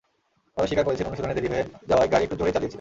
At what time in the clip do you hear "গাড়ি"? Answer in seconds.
2.13-2.23